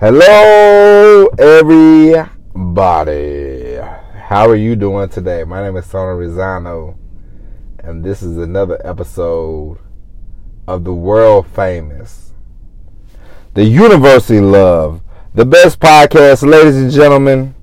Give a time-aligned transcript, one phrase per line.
[0.00, 2.26] Hello, everybody.
[3.76, 5.44] How are you doing today?
[5.44, 6.96] My name is Tony Rizano,
[7.78, 9.78] and this is another episode
[10.66, 12.32] of the world famous,
[13.54, 15.00] the University Love,
[15.32, 17.54] the best podcast, ladies and gentlemen,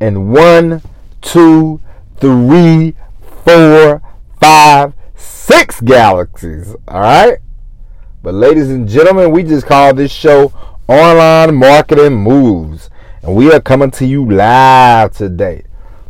[0.00, 0.80] in one,
[1.20, 1.82] two,
[2.16, 2.94] three,
[3.44, 4.00] four,
[4.40, 6.74] five, six galaxies.
[6.88, 7.40] All right?
[8.22, 10.50] But, ladies and gentlemen, we just call this show
[10.88, 12.90] online marketing moves.
[13.22, 15.64] And we are coming to you live today.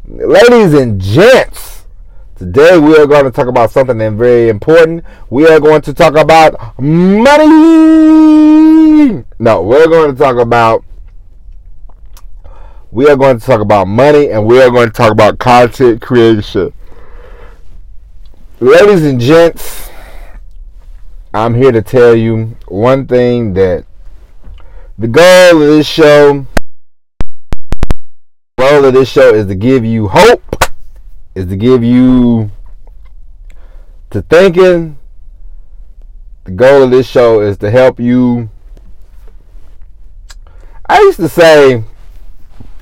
[0.06, 1.86] Ladies and gents,
[2.34, 5.04] today we are going to talk about something very important.
[5.30, 7.44] We are going to talk about money.
[9.38, 10.84] No, we're going to talk about
[12.90, 16.00] we are going to talk about money and we are going to talk about content
[16.00, 16.72] creation.
[18.60, 19.90] Ladies and gents,
[21.32, 23.84] I'm here to tell you one thing that
[24.96, 26.46] the goal of this show,
[28.58, 30.64] goal of this show is to give you hope,
[31.34, 32.50] is to give you
[34.10, 34.96] to thinking.
[36.44, 38.50] The goal of this show is to help you.
[40.86, 41.82] I used to say,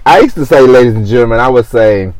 [0.04, 2.12] I used to say, ladies and gentlemen, I would say, you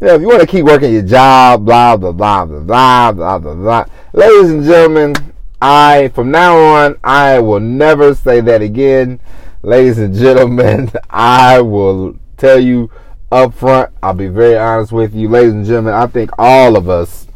[0.00, 3.38] know, if you want to keep working your job, blah blah blah blah blah blah
[3.38, 3.84] blah blah.
[4.12, 5.14] Ladies and gentlemen,
[5.60, 9.20] I, from now on, I will never say that again.
[9.62, 12.90] Ladies and gentlemen, I will tell you
[13.32, 15.28] up front, I'll be very honest with you.
[15.28, 17.26] Ladies and gentlemen, I think all of us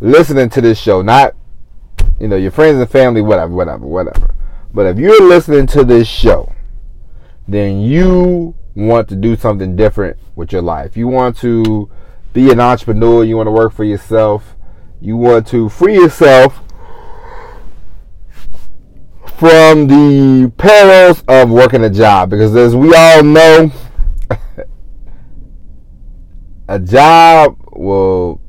[0.00, 1.34] listening to this show, not,
[2.20, 4.34] you know, your friends and family, whatever, whatever, whatever.
[4.74, 6.52] But if you're listening to this show,
[7.46, 10.96] then you want to do something different with your life.
[10.96, 11.88] You want to
[12.32, 14.56] be an entrepreneur, you want to work for yourself,
[15.00, 16.62] you want to free yourself
[19.38, 22.30] from the perils of working a job.
[22.30, 23.70] Because as we all know
[26.68, 28.40] a job will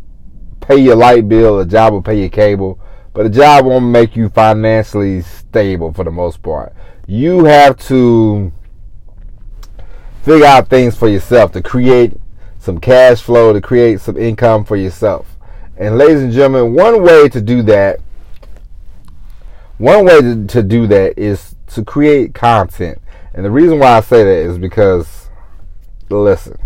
[0.62, 2.80] pay your light bill a job will pay your cable
[3.14, 6.74] but a job won't make you financially stable for the most part.
[7.08, 8.52] You have to
[10.24, 12.14] figure out things for yourself to create
[12.60, 15.38] some cash flow to create some income for yourself.
[15.78, 18.00] And ladies and gentlemen one way to do that
[19.80, 23.02] one way to, to do that is to create content.
[23.34, 25.30] And the reason why I say that is because,
[26.10, 26.60] listen,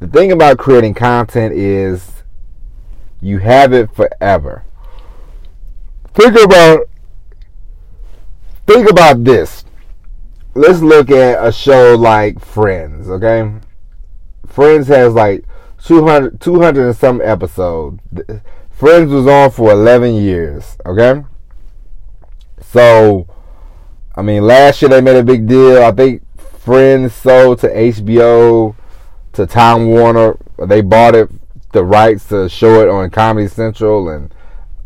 [0.00, 2.24] the thing about creating content is
[3.20, 4.64] you have it forever.
[6.12, 6.88] Think about
[8.66, 9.64] think about this.
[10.54, 13.52] Let's look at a show like Friends, okay?
[14.46, 15.44] Friends has like
[15.84, 18.00] 200, 200 and some episodes.
[18.70, 21.22] Friends was on for 11 years, okay?
[22.72, 23.26] So,
[24.14, 25.82] I mean, last year they made a big deal.
[25.82, 26.22] I think
[26.60, 28.76] Friends sold to HBO,
[29.32, 30.36] to Time Warner.
[30.68, 31.30] They bought it,
[31.72, 34.32] the rights to show it on Comedy Central and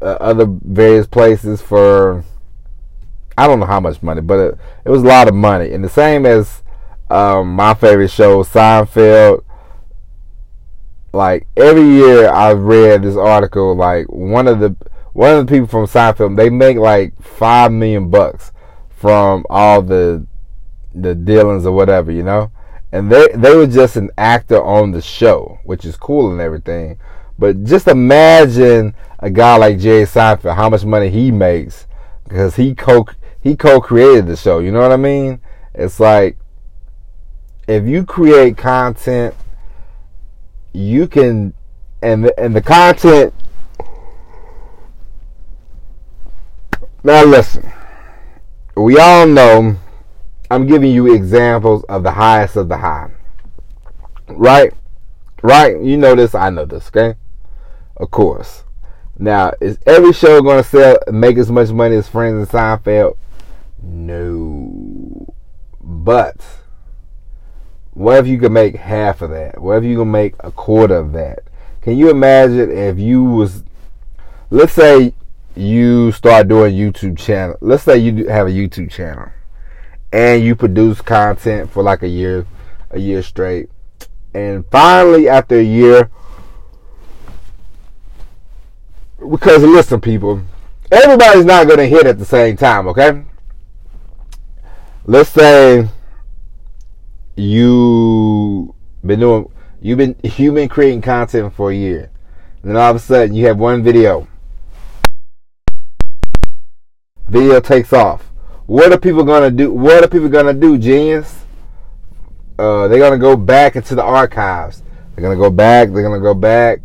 [0.01, 2.25] uh, other various places for
[3.37, 5.73] I don't know how much money, but it, it was a lot of money.
[5.73, 6.63] And the same as
[7.11, 9.45] um, my favorite show, Seinfeld.
[11.13, 13.75] Like every year, I've read this article.
[13.77, 14.75] Like one of the
[15.15, 18.53] one of the people from Seinfeld, they make like five million bucks
[18.91, 20.27] from all the
[20.95, 22.53] the dealings or whatever, you know.
[22.93, 26.99] And they they were just an actor on the show, which is cool and everything.
[27.39, 31.87] But just imagine a guy like Jerry Seinfeld, how much money he makes
[32.25, 33.07] because he co
[33.41, 34.59] he co-created the show.
[34.59, 35.41] You know what I mean?
[35.75, 36.37] It's like
[37.69, 39.35] if you create content,
[40.73, 41.55] you can,
[42.03, 43.33] and the, and the content
[47.07, 47.71] Now listen,
[48.75, 49.77] we all know
[50.51, 53.11] I'm giving you examples of the highest of the high.
[54.27, 54.73] Right?
[55.43, 55.79] Right?
[55.83, 57.19] You know this, I know this, okay?
[57.99, 58.65] Of course.
[59.19, 63.19] Now, is every show going to sell make as much money as Friends and Seinfeld?
[63.83, 65.35] No.
[65.83, 66.41] But
[67.93, 69.61] what if you could make half of that?
[69.61, 71.41] What if you could make a quarter of that?
[71.83, 73.63] Can you imagine if you was
[74.51, 75.13] let's say
[75.57, 77.57] you start doing YouTube channel.
[77.61, 79.31] Let's say you have a YouTube channel
[80.13, 82.47] and you produce content for like a year,
[82.91, 83.71] a year straight.
[84.33, 86.11] And finally after a year
[89.31, 90.43] because listen people,
[90.91, 93.23] everybody's not going to hit at the same time, okay?
[95.07, 95.89] Let's say
[97.37, 98.75] you
[99.05, 102.11] been doing you've been you've been creating content for a year.
[102.63, 104.27] And then all of a sudden you have one video
[107.35, 108.31] video takes off.
[108.67, 109.73] what are people gonna do?
[109.73, 111.45] What are people gonna do, genius?
[112.57, 114.85] Uh, they're gonna go back into the archives.
[115.15, 115.91] They're gonna go back.
[115.91, 116.81] They're gonna go back.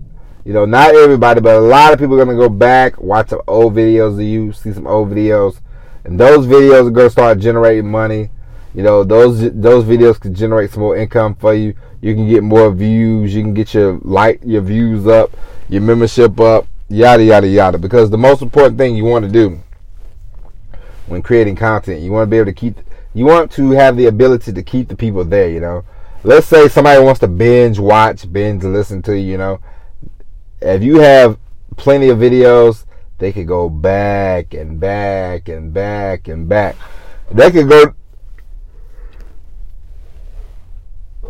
[0.45, 3.43] You know, not everybody, but a lot of people are gonna go back, watch some
[3.47, 5.59] old videos of you, see some old videos,
[6.03, 8.31] and those videos are gonna start generating money.
[8.73, 11.75] You know, those those videos can generate some more income for you.
[12.01, 13.35] You can get more views.
[13.35, 15.29] You can get your like your views up,
[15.69, 17.77] your membership up, yada yada yada.
[17.77, 19.61] Because the most important thing you want to do
[21.09, 22.77] when creating content, you want to be able to keep.
[23.13, 25.49] You want to have the ability to keep the people there.
[25.49, 25.83] You know,
[26.23, 29.37] let's say somebody wants to binge watch, binge listen to you.
[29.37, 29.59] Know,
[30.61, 31.37] if you have
[31.77, 32.85] plenty of videos,
[33.17, 36.75] they could go back and back and back and back.
[37.31, 37.93] They could go.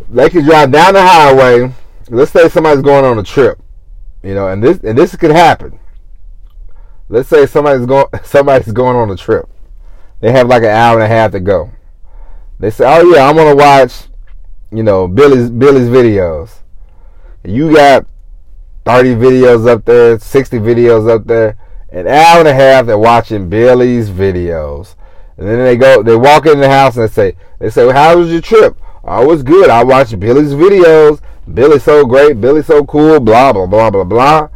[0.10, 1.72] They could drive down the highway.
[2.10, 3.62] Let's say somebody's going on a trip,
[4.24, 5.80] you know, and this and this could happen.
[7.08, 9.48] Let's say somebody's going somebody's going on a trip.
[10.22, 11.72] They have like an hour and a half to go.
[12.60, 14.08] They say, "Oh yeah, I'm gonna watch,
[14.72, 16.60] you know, Billy's Billy's videos."
[17.44, 18.06] You got
[18.86, 21.56] 30 videos up there, 60 videos up there.
[21.92, 24.96] An hour and a half they're watching Billy's videos.
[25.38, 27.96] And then they go, they walk in the house and they say, they say, well,
[27.96, 28.76] how was your trip?
[29.04, 29.70] Oh, it was good.
[29.70, 31.22] I watched Billy's videos.
[31.54, 32.42] Billy's so great.
[32.42, 33.20] Billy's so cool.
[33.20, 34.50] Blah, blah, blah, blah, blah.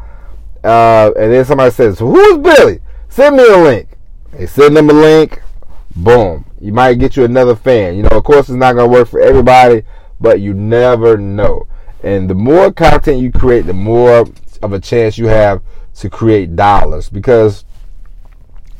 [0.64, 2.80] Uh, and then somebody says, who's Billy?
[3.10, 3.88] Send me a link.
[4.32, 5.43] They send them a link.
[5.96, 6.46] Boom.
[6.60, 7.96] You might get you another fan.
[7.96, 9.84] You know, of course, it's not going to work for everybody,
[10.20, 11.68] but you never know.
[12.02, 14.26] And the more content you create, the more
[14.62, 15.62] of a chance you have
[15.96, 17.10] to create dollars.
[17.10, 17.66] Because,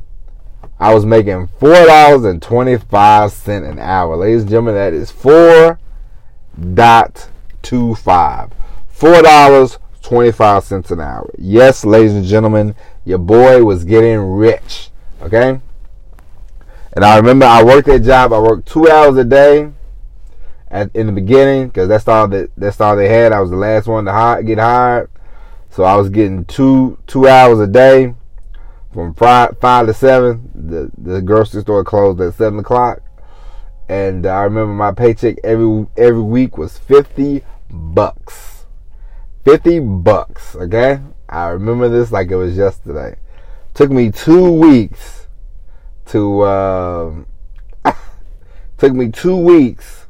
[0.79, 4.75] I was making four dollars and twenty five cent an hour, ladies and gentlemen.
[4.75, 5.79] That is four
[6.75, 7.29] dot
[7.62, 8.50] two five.
[8.88, 11.31] Four dollars twenty five cents an hour.
[11.38, 12.75] Yes, ladies and gentlemen,
[13.05, 14.91] your boy was getting rich.
[15.23, 15.61] Okay.
[16.93, 18.32] And I remember I worked that job.
[18.32, 19.71] I worked two hours a day
[20.71, 23.32] at, in the beginning because that's all that that's all they had.
[23.32, 25.11] I was the last one to hire, get hired,
[25.71, 28.15] so I was getting two two hours a day
[28.94, 30.50] from five, five to seven.
[30.55, 33.02] The the grocery store closed at seven o'clock
[33.88, 38.64] and I remember my paycheck every every week was fifty bucks.
[39.45, 40.57] Fifty bucks.
[40.57, 43.16] Okay, I remember this like it was yesterday.
[43.75, 45.26] Took me two weeks
[46.07, 47.14] to uh,
[48.78, 50.07] took me two weeks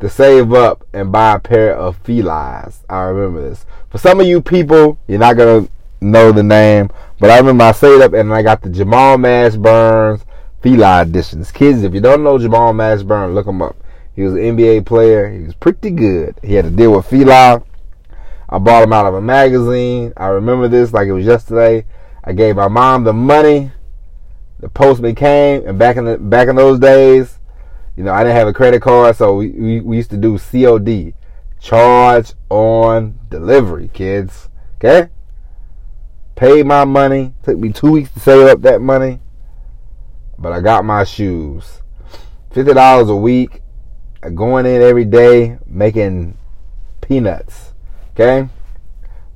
[0.00, 2.84] to save up and buy a pair of Felines.
[2.88, 3.64] I remember this.
[3.88, 5.68] For some of you people, you're not gonna
[6.02, 10.24] know the name, but I remember I saved up and I got the Jamal Mashburns
[10.62, 11.52] Fila editions.
[11.52, 13.76] Kids, if you don't know Jamal Mashburn, look him up.
[14.14, 15.30] He was an NBA player.
[15.30, 16.38] He was pretty good.
[16.42, 17.62] He had to deal with Fila.
[18.48, 20.12] I bought him out of a magazine.
[20.16, 21.86] I remember this like it was yesterday.
[22.24, 23.72] I gave my mom the money.
[24.58, 27.38] The postman came, and back in the back in those days,
[27.96, 30.38] you know, I didn't have a credit card, so we, we, we used to do
[30.38, 31.14] COD,
[31.58, 34.50] charge on delivery, kids.
[34.76, 35.08] Okay,
[36.40, 37.34] paid my money.
[37.44, 39.20] Took me two weeks to save up that money
[40.40, 41.82] but I got my shoes.
[42.50, 43.62] Fifty dollars a week,
[44.22, 46.36] uh, going in every day, making
[47.02, 47.74] peanuts.
[48.14, 48.48] Okay?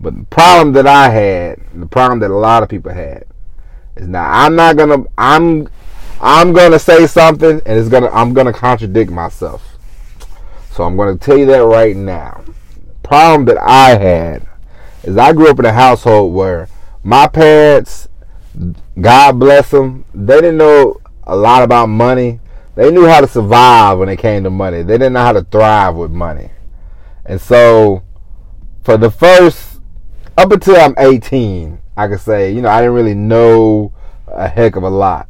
[0.01, 3.25] But the problem that I had, the problem that a lot of people had,
[3.97, 5.69] is now I'm not gonna I'm
[6.21, 9.77] I'm gonna say something and it's gonna I'm gonna contradict myself.
[10.73, 12.43] So I'm gonna tell you that right now.
[12.75, 14.47] The problem that I had
[15.03, 16.69] is I grew up in a household where
[17.05, 18.09] my parents
[19.01, 20.05] God bless them.
[20.15, 22.41] They didn't know a lot about money,
[22.75, 24.83] they knew how to survive when it came to money.
[24.83, 26.51] They didn't know how to thrive with money.
[27.25, 28.03] And so,
[28.83, 29.81] for the first,
[30.37, 33.93] up until I'm 18, I could say, you know, I didn't really know
[34.27, 35.29] a heck of a lot.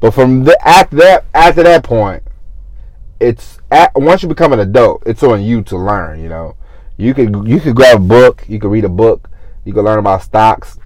[0.00, 2.22] But from the, after that, after that point,
[3.18, 6.22] it's at, once you become an adult, it's on you to learn.
[6.22, 6.56] You know,
[6.98, 9.30] you could you could grab a book, you could read a book,
[9.64, 10.78] you can learn about stocks.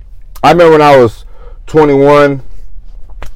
[0.42, 1.24] I remember when I was
[1.66, 2.42] 21,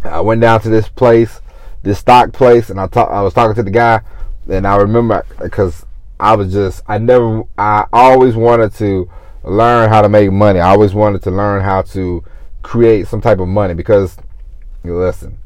[0.05, 1.41] I went down to this place,
[1.83, 4.01] this stock place, and I talk, I was talking to the guy,
[4.49, 5.85] and I remember because
[6.23, 9.11] I was just I never I always wanted to
[9.43, 10.61] learn how to make money.
[10.61, 12.23] I always wanted to learn how to
[12.63, 14.17] create some type of money because
[14.85, 15.39] listen,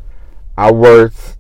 [0.57, 1.39] I worked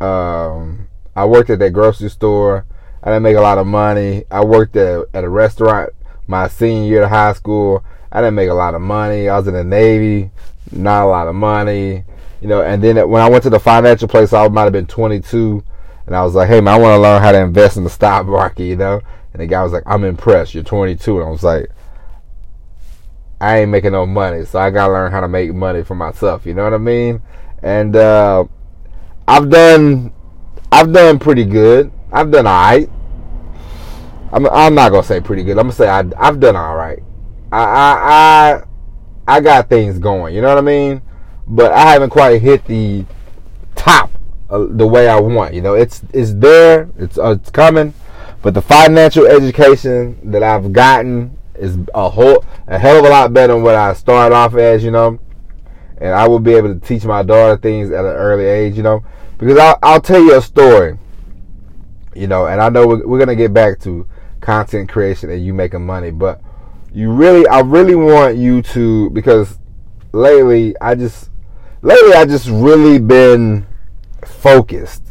[0.00, 2.64] um I worked at that grocery store.
[3.02, 4.24] I didn't make a lot of money.
[4.30, 5.90] I worked at, at a restaurant
[6.26, 7.84] my senior year of high school.
[8.10, 9.28] I didn't make a lot of money.
[9.28, 10.30] I was in the Navy,
[10.72, 12.04] not a lot of money.
[12.40, 14.86] You know, and then when I went to the financial place, I might have been
[14.86, 15.62] 22.
[16.06, 17.90] And I was like, hey, man, I want to learn how to invest in the
[17.90, 19.00] stock market, you know?
[19.32, 20.54] And the guy was like, I'm impressed.
[20.54, 21.18] You're 22.
[21.18, 21.70] And I was like,
[23.40, 24.44] I ain't making no money.
[24.44, 26.46] So I got to learn how to make money for myself.
[26.46, 27.20] You know what I mean?
[27.62, 28.44] And uh,
[29.28, 30.12] I've done
[30.70, 31.92] I've done pretty good.
[32.12, 32.88] I've done all right.
[34.32, 35.58] I'm, I'm not gonna say pretty good.
[35.58, 37.02] I'm gonna say I, I've done all right.
[37.52, 38.60] I, I
[39.28, 40.34] I I got things going.
[40.34, 41.02] You know what I mean?
[41.46, 43.04] But I haven't quite hit the
[43.74, 44.10] top
[44.50, 45.54] uh, the way I want.
[45.54, 46.88] You know, it's it's there.
[46.98, 47.94] It's uh, it's coming.
[48.42, 53.32] But the financial education that I've gotten is a whole a hell of a lot
[53.32, 54.84] better than what I started off as.
[54.84, 55.18] You know,
[55.98, 58.76] and I will be able to teach my daughter things at an early age.
[58.76, 59.04] You know,
[59.38, 60.98] because I'll, I'll tell you a story,
[62.14, 64.06] you know, and I know we're, we're to get back to
[64.40, 66.40] content creation and you making money, but
[66.92, 69.58] you really, I really want you to, because
[70.12, 71.30] lately I just,
[71.82, 73.66] lately I just really been
[74.24, 75.02] focused.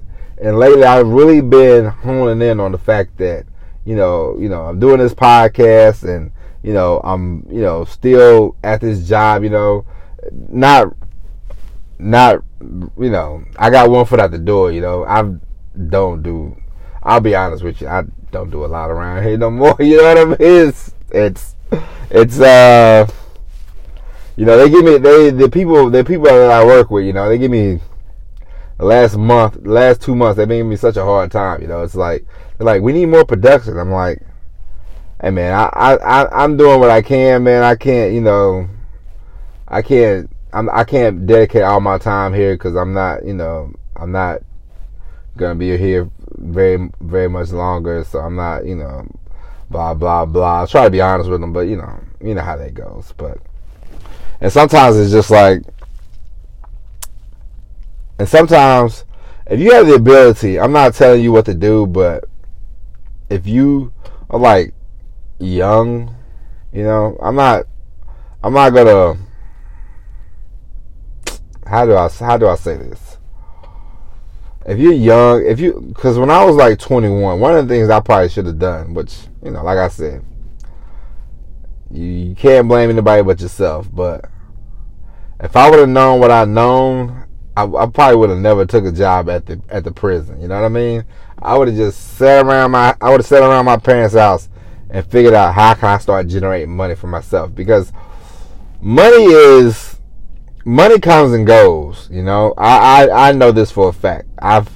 [0.41, 3.45] And lately I've really been honing in on the fact that,
[3.85, 6.31] you know, you know, I'm doing this podcast and,
[6.63, 9.85] you know, I'm, you know, still at this job, you know,
[10.31, 10.87] not
[11.97, 14.71] not you know I got one foot out the door.
[14.71, 15.23] You know I
[15.89, 16.55] don't do.
[17.03, 17.87] I'll be honest with you.
[17.87, 19.75] I don't do a lot around here no more.
[19.79, 20.37] You know what I mean?
[20.39, 21.55] It's it's
[22.09, 23.07] it's uh
[24.35, 27.05] you know they give me they the people the people that I work with.
[27.05, 27.79] You know they give me
[28.79, 30.37] last month, last two months.
[30.37, 31.61] They made me such a hard time.
[31.61, 32.25] You know it's like
[32.57, 33.77] they're like we need more production.
[33.77, 34.21] I'm like.
[35.21, 37.63] Hey man, I, I, I'm doing what I can, man.
[37.63, 38.67] I can't, you know,
[39.65, 43.73] I can't I'm, I can't dedicate all my time here because I'm not, you know,
[43.93, 44.41] I'm not
[45.35, 46.09] gonna be here
[46.45, 48.03] very, very much longer.
[48.03, 49.07] So I'm not, you know,
[49.69, 50.63] blah blah blah.
[50.63, 53.13] I try to be honest with them, but you know, you know how that goes.
[53.17, 53.37] But
[54.41, 55.63] and sometimes it's just like,
[58.19, 59.05] and sometimes
[59.47, 62.25] if you have the ability, I'm not telling you what to do, but
[63.29, 63.93] if you
[64.29, 64.73] are like
[65.39, 66.15] young,
[66.71, 67.65] you know, I'm not,
[68.43, 69.17] I'm not gonna
[71.67, 73.14] how do I how do I say this?
[74.65, 77.89] If you're young, if you because when I was like 21, one of the things
[77.89, 80.23] I probably should have done, which you know, like I said,
[81.91, 83.87] you, you can't blame anybody but yourself.
[83.93, 84.25] But
[85.39, 88.85] if I would have known what I known, I, I probably would have never took
[88.85, 90.41] a job at the at the prison.
[90.41, 91.05] You know what I mean?
[91.39, 94.49] I would have just sat around my I would have sat around my parents' house
[94.89, 97.93] and figured out how can I start generating money for myself because
[98.81, 99.94] money is
[100.65, 102.09] money comes and goes.
[102.11, 104.27] You know, I, I I know this for a fact.
[104.39, 104.69] I've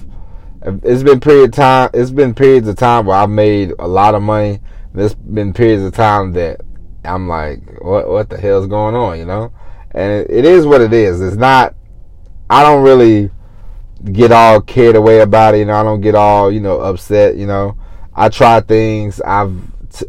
[0.61, 1.89] it's been period time.
[1.93, 4.59] It's been periods of time where I've made a lot of money.
[4.93, 6.61] There's been periods of time that
[7.03, 9.17] I'm like, what what the hell's going on?
[9.19, 9.51] You know,
[9.91, 11.19] and it, it is what it is.
[11.21, 11.75] It's not.
[12.49, 13.31] I don't really
[14.11, 15.59] get all carried away about it.
[15.59, 17.35] You know, I don't get all you know upset.
[17.35, 17.77] You know,
[18.13, 19.21] I try things.
[19.21, 19.59] I've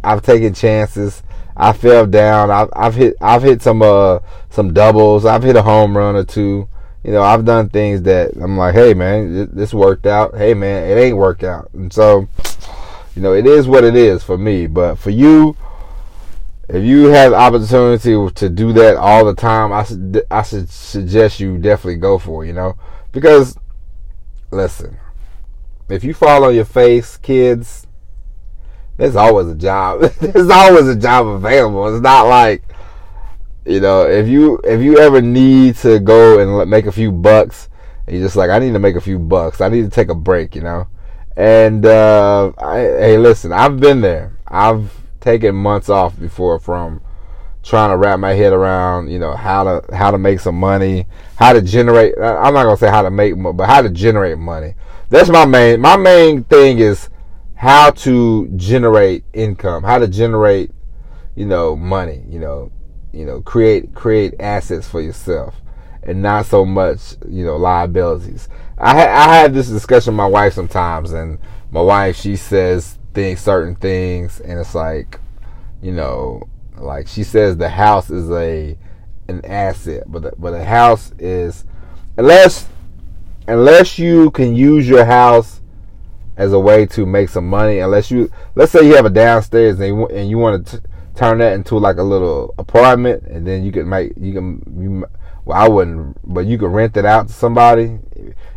[0.04, 1.22] I've taken chances.
[1.60, 2.50] I fell down.
[2.50, 5.26] I've, I've hit I've hit some uh some doubles.
[5.26, 6.68] I've hit a home run or two.
[7.04, 10.36] You know, I've done things that I'm like, hey man, this worked out.
[10.36, 11.70] Hey man, it ain't worked out.
[11.74, 12.28] And so,
[13.14, 14.66] you know, it is what it is for me.
[14.66, 15.54] But for you,
[16.66, 21.40] if you have opportunity to do that all the time, I should I should suggest
[21.40, 22.48] you definitely go for it.
[22.48, 22.76] You know,
[23.12, 23.58] because
[24.50, 24.96] listen,
[25.90, 27.86] if you fall on your face, kids,
[29.00, 30.02] there's always a job.
[30.20, 31.92] there's always a job available.
[31.92, 32.62] It's not like
[33.64, 37.70] you know if you if you ever need to go and make a few bucks,
[38.06, 39.62] you're just like I need to make a few bucks.
[39.62, 40.54] I need to take a break.
[40.54, 40.88] You know,
[41.34, 44.36] and uh, I, hey, listen, I've been there.
[44.46, 47.00] I've taken months off before from
[47.62, 51.06] trying to wrap my head around, you know, how to how to make some money,
[51.36, 52.16] how to generate.
[52.18, 54.74] I'm not gonna say how to make, but how to generate money.
[55.08, 55.80] That's my main.
[55.80, 57.08] My main thing is
[57.60, 60.70] how to generate income, how to generate,
[61.34, 62.24] you know, money.
[62.26, 62.72] You know,
[63.12, 65.54] you know, create create assets for yourself,
[66.02, 68.48] and not so much, you know, liabilities.
[68.78, 71.38] I ha- I had this discussion with my wife sometimes, and
[71.70, 75.20] my wife she says things, certain things, and it's like,
[75.82, 76.48] you know,
[76.78, 78.78] like she says the house is a
[79.28, 81.66] an asset, but the, but a house is
[82.16, 82.66] unless
[83.46, 85.59] unless you can use your house
[86.40, 87.80] as a way to make some money.
[87.80, 90.82] Unless you let's say you have a downstairs and you, and you want to
[91.14, 95.06] turn that into like a little apartment, and then you can make you can you.
[95.44, 97.98] Well, I wouldn't, but you can rent it out to somebody.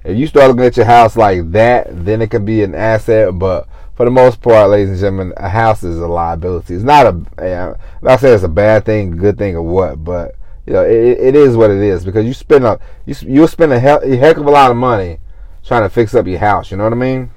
[0.03, 3.37] If you start looking at your house like that, then it can be an asset.
[3.37, 6.75] But for the most part, ladies and gentlemen, a house is a liability.
[6.75, 10.03] It's not a, eh, I'm not saying it's a bad thing, good thing, or what,
[10.03, 10.35] but
[10.65, 13.71] you know, it, it is what it is because you spend a, you, you'll spend
[13.71, 15.19] a, hell, a heck of a lot of money
[15.63, 16.69] trying to fix up your house.
[16.69, 17.31] You know what I mean?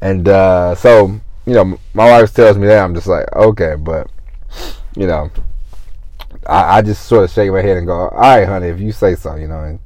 [0.00, 4.10] And uh, so, you know, my wife tells me that I'm just like, okay, but
[4.96, 5.30] you know,
[6.46, 8.92] I, I just sort of shake my head and go, all right, honey, if you
[8.92, 9.78] say so, you know, and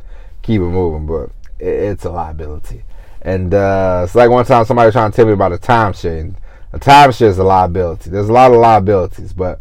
[0.42, 1.06] keep it moving.
[1.06, 2.82] But it, it's a liability.
[3.22, 6.20] And uh, it's like one time somebody was trying to tell me about a timeshare.
[6.20, 6.36] And
[6.72, 8.10] a timeshare is a liability.
[8.10, 9.60] There's a lot of liabilities, but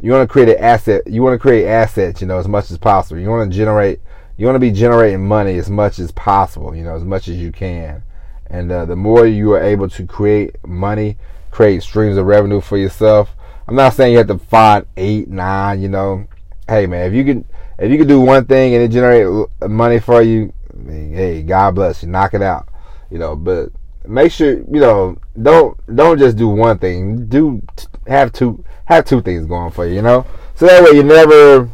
[0.00, 1.06] you want to create an asset.
[1.06, 3.20] You want to create assets, you know, as much as possible.
[3.20, 4.00] You want to generate.
[4.36, 7.36] You want to be generating money as much as possible, you know, as much as
[7.36, 8.02] you can.
[8.48, 11.16] And uh, the more you are able to create money,
[11.50, 13.30] create streams of revenue for yourself.
[13.68, 15.82] I'm not saying you have to find eight, nine.
[15.82, 16.26] You know,
[16.68, 17.44] hey man, if you can,
[17.78, 21.42] if you can do one thing and it generate money for you, I mean, hey,
[21.42, 22.08] God bless you.
[22.08, 22.68] Knock it out
[23.10, 23.70] you know, but
[24.06, 27.26] make sure you know don't don't just do one thing.
[27.26, 27.62] Do
[28.06, 29.94] have two have two things going for you.
[29.94, 31.68] You know, so that way you never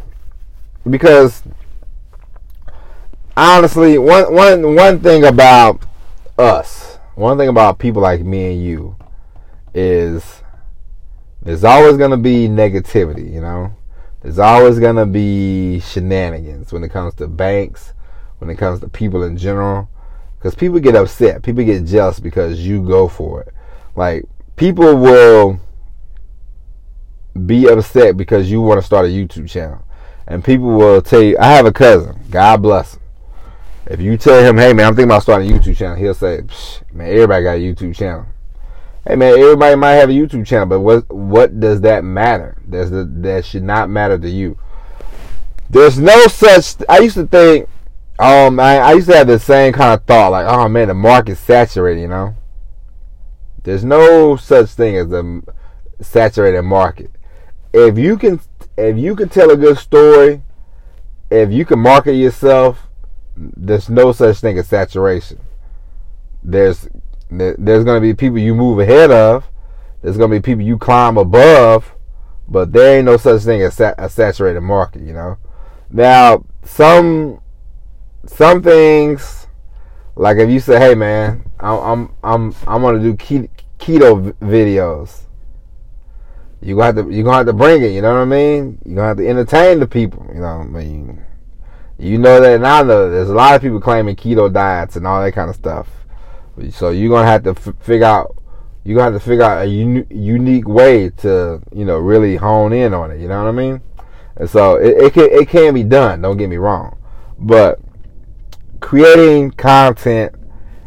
[0.88, 1.42] because
[3.36, 5.82] honestly, one one one thing about
[6.38, 8.96] us, one thing about people like me and you
[9.74, 10.42] is
[11.40, 13.32] there's always gonna be negativity.
[13.32, 13.72] You know,
[14.20, 17.92] there's always gonna be shenanigans when it comes to banks,
[18.38, 19.88] when it comes to people in general
[20.42, 21.40] because people get upset.
[21.44, 23.54] People get jealous because you go for it.
[23.94, 24.24] Like,
[24.56, 25.60] people will
[27.46, 29.84] be upset because you want to start a YouTube channel.
[30.26, 33.01] And people will tell you, I have a cousin, God bless him.
[33.86, 36.42] If you tell him, hey man, I'm thinking about starting a YouTube channel, he'll say,
[36.92, 38.26] man, everybody got a YouTube channel.
[39.06, 42.56] Hey man, everybody might have a YouTube channel, but what what does that matter?
[42.68, 44.56] Does the, that should not matter to you.
[45.68, 46.76] There's no such.
[46.88, 47.68] I used to think
[48.18, 50.94] um, I, I used to have the same kind of thought, like, oh man, the
[50.94, 52.36] market's saturated, you know.
[53.64, 55.42] There's no such thing as a
[56.00, 57.10] saturated market.
[57.72, 58.40] If you can,
[58.76, 60.42] if you can tell a good story,
[61.30, 62.88] if you can market yourself,
[63.36, 65.40] there's no such thing as saturation.
[66.42, 66.88] There's
[67.30, 69.48] there's going to be people you move ahead of.
[70.02, 71.94] There's going to be people you climb above,
[72.48, 75.02] but there ain't no such thing as a saturated market.
[75.02, 75.38] You know.
[75.90, 77.40] Now, some
[78.26, 79.46] some things,
[80.16, 85.22] like if you say, "Hey, man, I'm I'm I'm I'm gonna do keto videos,"
[86.60, 87.88] you gonna have to you gonna have to bring it.
[87.88, 88.78] You know what I mean?
[88.84, 90.26] You're gonna have to entertain the people.
[90.34, 91.24] You know what I mean?
[91.98, 95.06] You know that, and I know there's a lot of people claiming keto diets and
[95.06, 95.88] all that kind of stuff.
[96.70, 98.36] So you're gonna have to f- figure out.
[98.84, 102.72] You're gonna have to figure out a uni- unique way to, you know, really hone
[102.72, 103.20] in on it.
[103.20, 103.80] You know what I mean?
[104.36, 106.22] And so it, it can it can be done.
[106.22, 106.96] Don't get me wrong,
[107.38, 107.78] but
[108.80, 110.34] creating content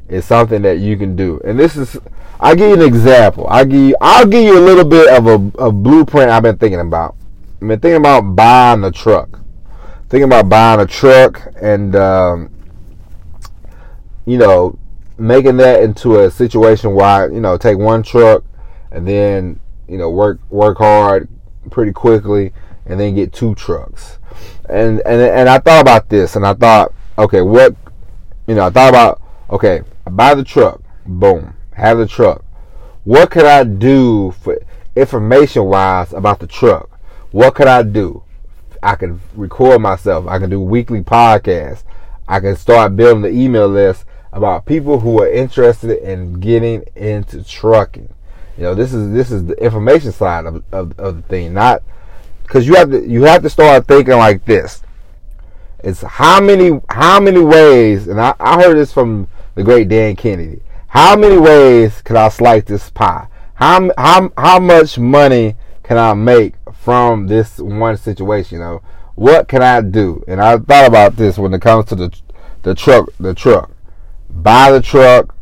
[0.09, 1.39] is something that you can do.
[1.45, 1.97] And this is
[2.39, 3.47] I'll give you an example.
[3.47, 6.57] I'll give you I'll give you a little bit of a, a blueprint I've been
[6.57, 7.15] thinking about.
[7.61, 9.39] I've been thinking about buying a truck.
[10.09, 12.51] Thinking about buying a truck and um,
[14.25, 14.77] you know,
[15.17, 18.43] making that into a situation where I, you know, take one truck
[18.91, 21.29] and then, you know, work work hard
[21.71, 22.53] pretty quickly
[22.85, 24.19] and then get two trucks.
[24.67, 27.75] And and and I thought about this and I thought, okay, what
[28.47, 32.43] you know, I thought about, okay, I buy the truck, boom, have the truck.
[33.03, 34.59] What could I do for
[34.95, 36.99] information wise about the truck?
[37.31, 38.23] What could I do?
[38.85, 40.27] I can record myself.
[40.27, 41.83] I can do weekly podcasts.
[42.27, 47.43] I can start building the email list about people who are interested in getting into
[47.43, 48.13] trucking.
[48.57, 51.81] You know, this is this is the information side of, of, of the thing, not
[52.43, 54.83] because you have to you have to start thinking like this.
[55.79, 60.15] It's how many how many ways, and I, I heard this from the great Dan
[60.15, 60.61] Kennedy.
[60.87, 63.27] How many ways can I slice this pie?
[63.55, 66.54] How how how much money can I make
[66.85, 68.59] from this one situation.
[68.59, 68.81] You know,
[69.15, 70.23] what can I do?
[70.27, 72.15] And I thought about this when it comes to the
[72.61, 73.09] the truck.
[73.19, 73.71] The truck,
[74.29, 75.35] buy the truck.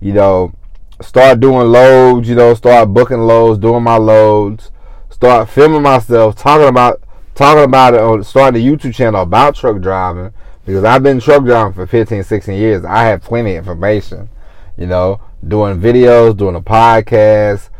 [0.00, 0.54] You know,
[1.00, 2.28] start doing loads.
[2.28, 4.70] You know, start booking loads, doing my loads.
[5.08, 7.02] Start filming myself, talking about
[7.34, 10.34] talking about it on starting a YouTube channel about truck driving
[10.66, 12.84] because I've been truck driving for 15, 16 years.
[12.84, 14.28] I have plenty of information.
[14.76, 17.70] You know, doing videos, doing a podcast,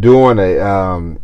[0.00, 1.20] doing a um,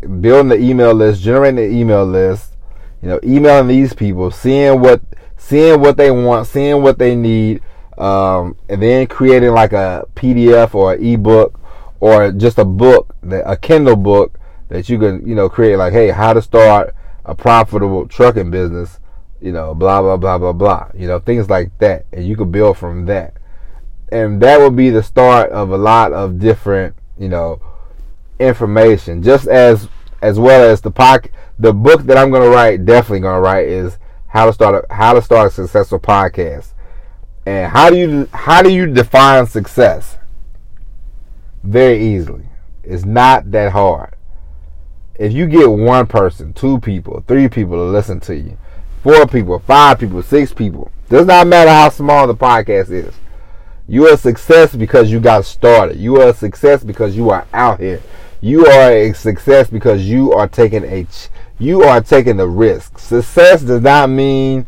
[0.00, 2.56] building the email list, generating the email list,
[3.02, 5.00] you know, emailing these people, seeing what
[5.36, 7.62] seeing what they want, seeing what they need,
[7.96, 11.58] um, and then creating like a PDF or an ebook
[12.00, 16.10] or just a book, a Kindle book that you can, you know, create like, hey,
[16.10, 19.00] how to start a profitable trucking business,
[19.40, 22.50] you know, blah blah blah blah blah, you know, things like that, and you can
[22.50, 23.34] build from that,
[24.10, 27.60] and that would be the start of a lot of different, you know,
[28.38, 29.88] information, just as
[30.20, 33.98] as well as the poc- the book that I'm gonna write, definitely gonna write is
[34.28, 36.72] how to start a how to start a successful podcast.
[37.46, 40.16] And how do you how do you define success?
[41.62, 42.46] Very easily.
[42.82, 44.14] It's not that hard.
[45.18, 48.56] If you get one person, two people, three people to listen to you,
[49.02, 53.14] four people, five people, six people, does not matter how small the podcast is.
[53.88, 55.96] You are a success because you got started.
[55.96, 58.02] You are a success because you are out here.
[58.40, 61.06] You are a success because you are taking a
[61.58, 62.98] you are taking the risk.
[62.98, 64.66] Success does not mean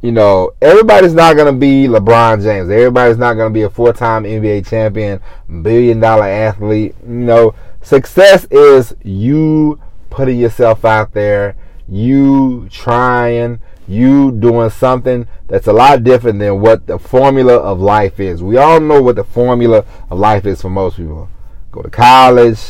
[0.00, 2.70] you know everybody's not going to be LeBron James.
[2.70, 5.20] Everybody's not going to be a four-time NBA champion,
[5.62, 6.94] billion dollar athlete.
[7.02, 9.80] You know, success is you
[10.10, 11.56] putting yourself out there,
[11.88, 18.20] you trying, you doing something that's a lot different than what the formula of life
[18.20, 18.40] is.
[18.40, 21.28] We all know what the formula of life is for most people.
[21.72, 22.60] Go to college,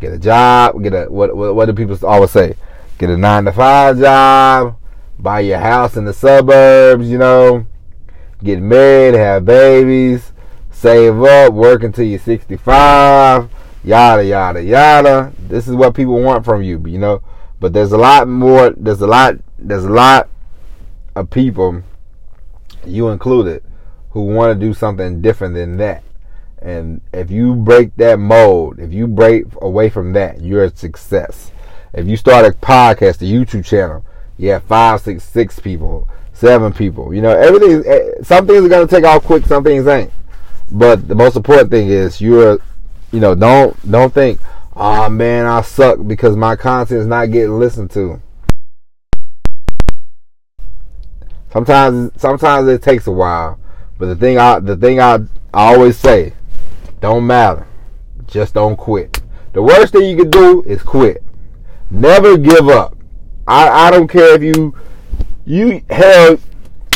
[0.00, 2.54] get a job, get a what what, what do people always say?
[2.98, 4.76] Get a nine to five job,
[5.18, 7.66] buy your house in the suburbs, you know,
[8.42, 10.32] get married, have babies,
[10.70, 13.48] save up, work until you're 65,
[13.84, 15.32] yada yada yada.
[15.38, 17.22] This is what people want from you, you know.
[17.60, 18.70] But there's a lot more.
[18.70, 19.36] There's a lot.
[19.58, 20.28] There's a lot
[21.16, 21.82] of people,
[22.86, 23.64] you included,
[24.10, 26.04] who want to do something different than that.
[26.60, 31.52] And if you break that mold, if you break away from that, you're a success.
[31.92, 34.04] If you start a podcast, a YouTube channel,
[34.36, 37.14] you have five, six, six people, seven people.
[37.14, 37.84] You know, everything.
[37.86, 40.12] Eh, some things are gonna take off quick, some things ain't.
[40.70, 42.58] But the most important thing is you're,
[43.12, 44.40] you know, don't don't think,
[44.76, 48.20] oh man, I suck because my content is not getting listened to.
[51.50, 53.58] Sometimes, sometimes it takes a while,
[53.96, 55.14] but the thing I, the thing I,
[55.54, 56.34] I always say,
[57.00, 57.66] don't matter.
[58.26, 59.22] Just don't quit.
[59.52, 61.22] The worst thing you can do is quit.
[61.90, 62.96] Never give up.
[63.46, 64.74] I, I don't care if you
[65.46, 66.38] you hell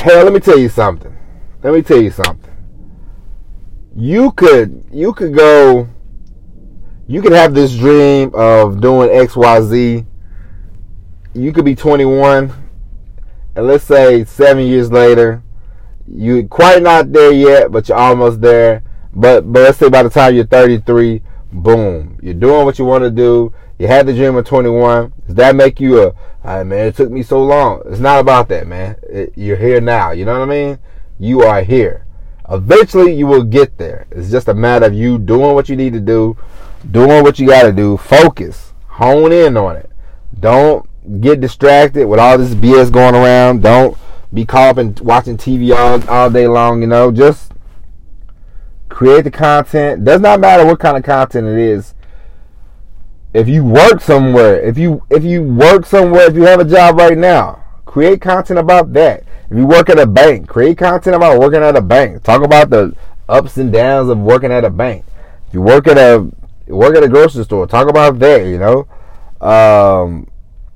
[0.02, 1.16] hell let me tell you something.
[1.62, 2.52] Let me tell you something.
[3.96, 5.88] You could you could go
[7.06, 10.04] you could have this dream of doing XYZ.
[11.34, 12.52] You could be 21
[13.54, 15.42] and let's say 7 years later
[16.06, 18.82] you're quite not there yet, but you're almost there.
[19.14, 21.22] But but let's say by the time you're 33,
[21.52, 23.52] boom, you're doing what you want to do.
[23.78, 25.12] You had the dream at 21.
[25.26, 27.82] Does that make you a, right, man, it took me so long?
[27.86, 28.96] It's not about that, man.
[29.02, 30.12] It, you're here now.
[30.12, 30.78] You know what I mean?
[31.18, 32.06] You are here.
[32.48, 34.06] Eventually, you will get there.
[34.10, 36.36] It's just a matter of you doing what you need to do,
[36.90, 37.96] doing what you got to do.
[37.96, 39.90] Focus, hone in on it.
[40.38, 40.88] Don't
[41.20, 43.62] get distracted with all this BS going around.
[43.62, 43.96] Don't
[44.32, 46.80] be caught up in watching TV all, all day long.
[46.80, 47.51] You know, just
[49.02, 50.04] create the content.
[50.04, 51.92] Does not matter what kind of content it is
[53.34, 56.96] if you work somewhere, if you if you work somewhere, if you have a job
[56.96, 59.24] right now, create content about that.
[59.50, 62.22] If you work at a bank, create content about working at a bank.
[62.22, 62.94] Talk about the
[63.28, 65.04] ups and downs of working at a bank.
[65.48, 66.30] If you work at a
[66.68, 68.46] work at a grocery store, talk about that.
[68.46, 68.86] You know,
[69.44, 70.28] um,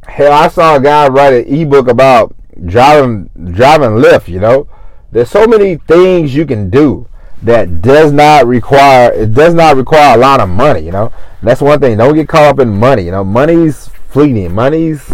[0.04, 2.34] hell, I saw a guy write an ebook about
[2.64, 4.26] driving driving Lyft.
[4.26, 4.68] You know,
[5.12, 7.06] there's so many things you can do
[7.42, 10.80] that does not require it does not require a lot of money.
[10.80, 11.98] You know, that's one thing.
[11.98, 13.02] Don't get caught up in money.
[13.02, 14.54] You know, money's fleeting.
[14.54, 15.12] Money's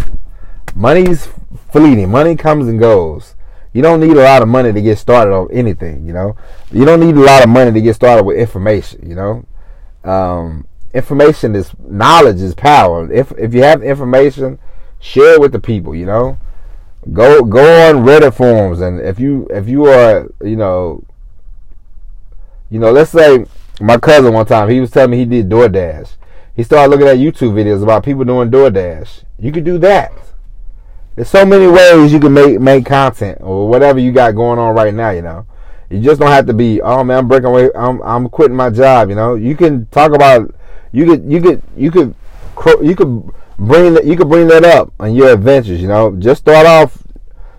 [0.75, 1.29] money's
[1.71, 2.11] fleeting.
[2.11, 3.35] Money comes and goes.
[3.73, 6.07] You don't need a lot of money to get started on anything.
[6.07, 6.37] You know,
[6.71, 9.09] you don't need a lot of money to get started with information.
[9.09, 13.11] You know, um, information is knowledge is power.
[13.11, 14.59] If if you have information,
[15.01, 15.95] share it with the people.
[15.95, 16.39] You know,
[17.13, 21.05] go go on Reddit forums and if you if you are you know
[22.73, 23.45] you know let's say
[23.81, 26.15] my cousin one time, he was telling me he did DoorDash.
[26.55, 29.25] he started looking at YouTube videos about people doing DoorDash.
[29.39, 30.13] You could do that.
[31.17, 34.75] There's so many ways you can make make content or whatever you got going on
[34.75, 35.11] right now.
[35.11, 35.47] You know,
[35.91, 36.81] you just don't have to be.
[36.81, 37.71] Oh man, I'm breaking away.
[37.75, 39.09] I'm I'm quitting my job.
[39.11, 40.55] You know, you can talk about.
[40.93, 42.15] You could you could you could
[42.83, 45.83] you could bring that you could bring that up on your adventures.
[45.83, 47.03] You know, just start off.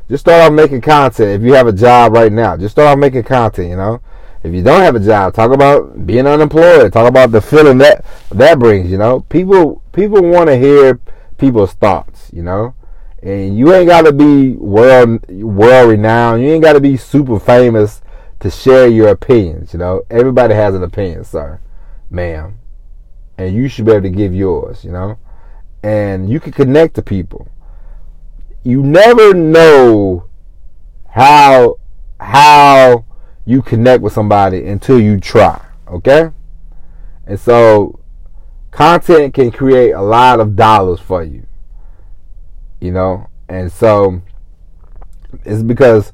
[0.09, 2.57] Just start off making content if you have a job right now.
[2.57, 3.69] Just start off making content.
[3.69, 4.01] You know,
[4.43, 6.91] if you don't have a job, talk about being unemployed.
[6.93, 8.91] Talk about the feeling that that brings.
[8.91, 10.99] You know, people people want to hear
[11.37, 12.29] people's thoughts.
[12.33, 12.75] You know
[13.23, 16.43] and you ain't got to be world world renowned.
[16.43, 18.01] You ain't got to be super famous
[18.41, 19.71] to share your opinions.
[19.71, 21.61] You know, everybody has an opinion, sir,
[22.09, 22.59] ma'am,
[23.37, 24.83] and you should be able to give yours.
[24.83, 25.17] You know,
[25.81, 27.47] and you can connect to people.
[28.61, 30.25] You never know
[31.07, 31.77] how
[32.19, 33.05] how
[33.45, 35.63] you connect with somebody until you try.
[35.87, 36.29] Okay,
[37.25, 37.99] and so
[38.71, 41.45] content can create a lot of dollars for you
[42.83, 44.21] you know, and so
[45.45, 46.11] it's because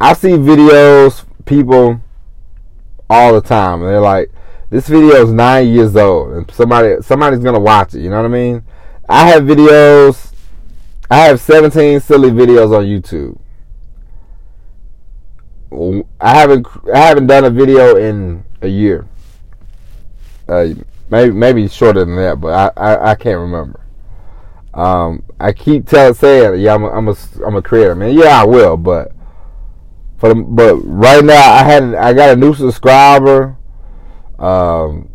[0.00, 2.00] I see videos, people
[3.10, 4.30] all the time, and they're like,
[4.70, 8.26] "This video is nine years old, and somebody somebody's gonna watch it." You know what
[8.26, 8.62] I mean?
[9.08, 10.30] I have videos.
[11.10, 13.36] I have 17 silly videos on YouTube.
[15.72, 19.06] I haven't I haven't done a video in a year.
[20.48, 20.68] Uh,
[21.10, 23.80] maybe maybe shorter than that, but I, I, I can't remember.
[24.72, 28.16] Um, I keep telling saying, yeah, I'm a, I'm a, I'm a creator, man.
[28.16, 29.12] Yeah, I will, but
[30.18, 33.56] for the, but right now I had I got a new subscriber.
[34.38, 35.10] Um,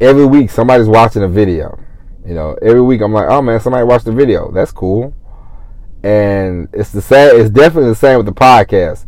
[0.00, 1.78] every week somebody's watching a video.
[2.24, 4.50] You know, every week I'm like, oh man, somebody watched the video.
[4.52, 5.14] That's cool.
[6.02, 7.40] And it's the same.
[7.40, 9.06] It's definitely the same with the podcast.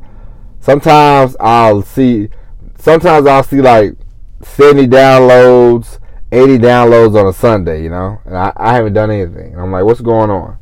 [0.64, 2.30] Sometimes I'll see.
[2.78, 3.96] Sometimes I'll see like
[4.42, 5.98] 70 downloads
[6.34, 9.52] 80 downloads on a Sunday, you know, and I, I haven't done anything.
[9.52, 10.58] And I'm like, what's going on?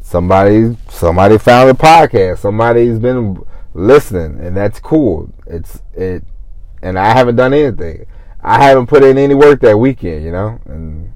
[0.00, 2.38] Somebody, somebody found the podcast.
[2.38, 5.30] Somebody's been listening, and that's cool.
[5.46, 6.24] It's it,
[6.80, 8.06] and I haven't done anything.
[8.40, 11.12] I haven't put in any work that weekend, you know, and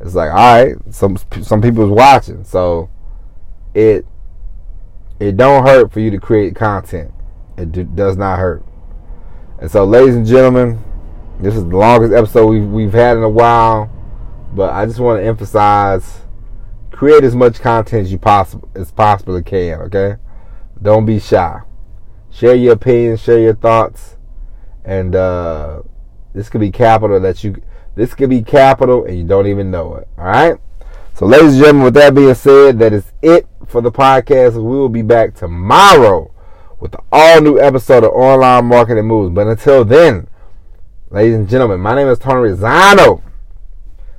[0.00, 2.88] it's like, all right, some some people's watching, so
[3.74, 4.06] it
[5.18, 7.12] it don't hurt for you to create content.
[7.58, 8.64] It do, does not hurt.
[9.58, 10.82] And so, ladies and gentlemen,
[11.40, 13.90] this is the longest episode we've, we've had in a while,
[14.54, 16.20] but I just want to emphasize
[16.98, 20.16] create as much content as you possible as possibly can, okay?
[20.82, 21.60] Don't be shy.
[22.30, 24.16] Share your opinions, share your thoughts,
[24.84, 25.82] and uh,
[26.34, 27.62] this could be capital that you
[27.94, 30.08] this could be capital and you don't even know it.
[30.16, 30.56] All right.
[31.14, 34.54] So, ladies and gentlemen, with that being said, that is it for the podcast.
[34.54, 36.32] We will be back tomorrow
[36.80, 39.34] with the all new episode of Online Marketing Moves.
[39.34, 40.28] But until then.
[41.10, 43.22] Ladies and gentlemen, my name is Tony Rizzano.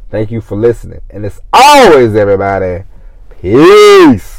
[0.10, 1.02] Thank you for listening.
[1.12, 2.86] And as always, everybody,
[3.39, 4.38] peace.